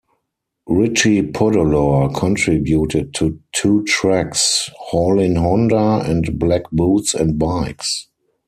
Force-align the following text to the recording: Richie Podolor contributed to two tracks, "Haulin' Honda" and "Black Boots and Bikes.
Richie 0.65 1.21
Podolor 1.21 2.11
contributed 2.15 3.13
to 3.13 3.39
two 3.51 3.83
tracks, 3.83 4.67
"Haulin' 4.89 5.35
Honda" 5.35 6.01
and 6.03 6.39
"Black 6.39 6.63
Boots 6.71 7.13
and 7.13 7.37
Bikes. 7.37 8.07